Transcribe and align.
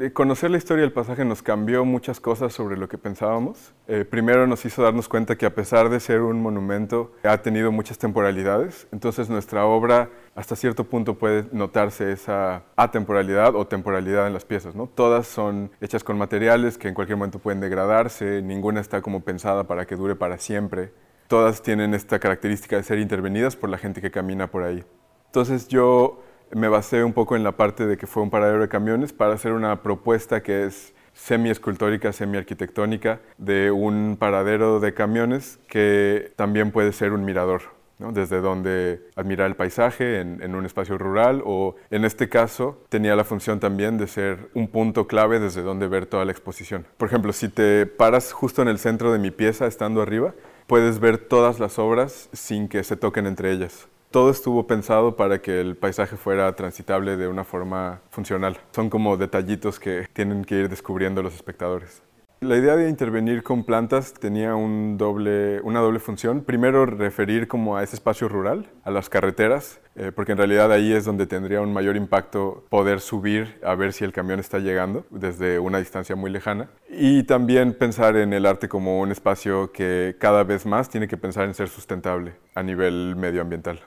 Eh, 0.00 0.12
conocer 0.12 0.48
la 0.52 0.58
historia 0.58 0.82
del 0.82 0.92
pasaje 0.92 1.24
nos 1.24 1.42
cambió 1.42 1.84
muchas 1.84 2.20
cosas 2.20 2.52
sobre 2.52 2.76
lo 2.76 2.88
que 2.88 2.98
pensábamos. 2.98 3.72
Eh, 3.88 4.04
primero 4.04 4.46
nos 4.46 4.64
hizo 4.64 4.80
darnos 4.80 5.08
cuenta 5.08 5.36
que 5.36 5.44
a 5.44 5.52
pesar 5.52 5.88
de 5.88 5.98
ser 5.98 6.20
un 6.20 6.40
monumento, 6.40 7.12
ha 7.24 7.38
tenido 7.38 7.72
muchas 7.72 7.98
temporalidades. 7.98 8.86
Entonces 8.92 9.28
nuestra 9.28 9.66
obra 9.66 10.08
hasta 10.36 10.54
cierto 10.54 10.84
punto 10.84 11.14
puede 11.14 11.46
notarse 11.50 12.12
esa 12.12 12.62
atemporalidad 12.76 13.56
o 13.56 13.66
temporalidad 13.66 14.28
en 14.28 14.34
las 14.34 14.44
piezas. 14.44 14.76
¿no? 14.76 14.86
Todas 14.86 15.26
son 15.26 15.72
hechas 15.80 16.04
con 16.04 16.16
materiales 16.16 16.78
que 16.78 16.86
en 16.86 16.94
cualquier 16.94 17.18
momento 17.18 17.40
pueden 17.40 17.58
degradarse, 17.58 18.40
ninguna 18.40 18.80
está 18.80 19.02
como 19.02 19.24
pensada 19.24 19.64
para 19.64 19.84
que 19.84 19.96
dure 19.96 20.14
para 20.14 20.38
siempre. 20.38 20.92
Todas 21.26 21.60
tienen 21.60 21.92
esta 21.92 22.20
característica 22.20 22.76
de 22.76 22.84
ser 22.84 23.00
intervenidas 23.00 23.56
por 23.56 23.68
la 23.68 23.78
gente 23.78 24.00
que 24.00 24.12
camina 24.12 24.48
por 24.48 24.62
ahí. 24.62 24.84
Entonces 25.26 25.66
yo 25.66 26.22
me 26.54 26.68
basé 26.68 27.04
un 27.04 27.12
poco 27.12 27.36
en 27.36 27.44
la 27.44 27.52
parte 27.52 27.86
de 27.86 27.96
que 27.96 28.06
fue 28.06 28.22
un 28.22 28.30
paradero 28.30 28.60
de 28.60 28.68
camiones 28.68 29.12
para 29.12 29.34
hacer 29.34 29.52
una 29.52 29.82
propuesta 29.82 30.42
que 30.42 30.64
es 30.64 30.94
semi-escultórica, 31.18 32.12
semi-arquitectónica 32.12 33.20
de 33.38 33.70
un 33.70 34.16
paradero 34.18 34.80
de 34.80 34.94
camiones 34.94 35.58
que 35.68 36.32
también 36.36 36.70
puede 36.70 36.92
ser 36.92 37.12
un 37.12 37.24
mirador, 37.24 37.62
desde 37.98 38.40
donde 38.40 39.02
admirar 39.16 39.48
el 39.48 39.56
paisaje 39.56 40.20
en, 40.20 40.54
un 40.54 40.64
espacio 40.64 40.96
rural 40.96 41.42
o 41.44 41.74
en 41.90 42.04
este 42.04 42.28
caso 42.28 42.84
tenía 42.88 43.16
la 43.16 43.24
función 43.24 43.58
también 43.58 43.98
de 43.98 44.06
ser 44.06 44.48
un 44.54 44.68
punto 44.68 45.08
clave 45.08 45.40
desde 45.40 45.62
donde 45.62 45.88
ver 45.88 46.06
toda 46.06 46.24
la 46.24 46.30
exposición. 46.30 46.86
Por 46.96 47.08
ejemplo, 47.08 47.32
si 47.32 47.48
te 47.48 47.86
paras 47.86 48.32
justo 48.32 48.62
en 48.62 48.68
el 48.68 48.78
centro 48.78 49.12
de 49.12 49.18
mi 49.18 49.32
pieza, 49.32 49.66
estando 49.66 50.00
arriba, 50.00 50.34
puedes 50.68 51.00
ver 51.00 51.18
todas 51.18 51.58
las 51.58 51.78
obras 51.80 52.28
sin 52.32 52.68
que 52.68 52.84
se 52.84 52.96
toquen 52.96 53.26
entre 53.26 53.50
ellas 53.50 53.88
todo 54.10 54.30
estuvo 54.30 54.66
pensado 54.66 55.16
para 55.16 55.40
que 55.40 55.60
el 55.60 55.76
paisaje 55.76 56.16
fuera 56.16 56.54
transitable 56.56 57.16
de 57.16 57.28
una 57.28 57.44
forma 57.44 58.00
funcional. 58.10 58.58
Son 58.72 58.90
como 58.90 59.16
detallitos 59.16 59.78
que 59.78 60.06
tienen 60.12 60.44
que 60.44 60.56
ir 60.56 60.68
descubriendo 60.68 61.22
los 61.22 61.34
espectadores. 61.34 62.02
La 62.40 62.56
idea 62.56 62.76
de 62.76 62.88
intervenir 62.88 63.42
con 63.42 63.64
plantas 63.64 64.14
tenía 64.14 64.54
una 64.54 64.96
doble 64.96 65.98
función. 65.98 66.42
Primero, 66.42 66.86
referir 66.86 67.48
como 67.48 67.76
a 67.76 67.82
ese 67.82 67.96
espacio 67.96 68.28
rural, 68.28 68.68
a 68.84 68.92
las 68.92 69.08
carreteras, 69.08 69.80
eh, 69.96 70.12
porque 70.14 70.32
en 70.32 70.38
realidad 70.38 70.70
ahí 70.70 70.92
es 70.92 71.04
donde 71.04 71.26
tendría 71.26 71.60
un 71.60 71.72
mayor 71.72 71.96
impacto 71.96 72.64
poder 72.68 73.00
subir 73.00 73.58
a 73.64 73.74
ver 73.74 73.92
si 73.92 74.04
el 74.04 74.12
camión 74.12 74.38
está 74.38 74.60
llegando 74.60 75.04
desde 75.10 75.58
una 75.58 75.78
distancia 75.78 76.14
muy 76.14 76.30
lejana. 76.30 76.70
Y 76.88 77.24
también 77.24 77.74
pensar 77.74 78.16
en 78.16 78.32
el 78.32 78.46
arte 78.46 78.68
como 78.68 79.00
un 79.00 79.10
espacio 79.10 79.72
que 79.72 80.14
cada 80.20 80.44
vez 80.44 80.64
más 80.64 80.88
tiene 80.88 81.08
que 81.08 81.16
pensar 81.16 81.44
en 81.44 81.54
ser 81.54 81.68
sustentable 81.68 82.34
a 82.54 82.62
nivel 82.62 83.16
medioambiental. 83.16 83.80